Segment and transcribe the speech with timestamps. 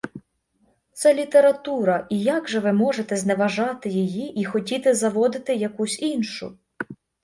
[0.91, 6.57] Це література, і як же ви можете зневажати її і хотіти заводити якусь іншу?